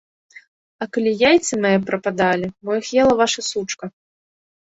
А 0.83 0.87
калі 0.95 1.11
яйцы 1.29 1.53
мае 1.65 1.73
прападалі, 1.89 2.47
мо 2.69 2.77
іх 2.79 2.87
ела 3.01 3.13
ваша 3.21 3.41
сучка. 3.51 3.85